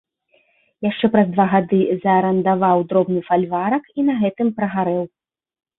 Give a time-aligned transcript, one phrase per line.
[0.85, 5.03] Яшчэ праз два гады заарандаваў дробны фальварак і на гэтым прагарэў.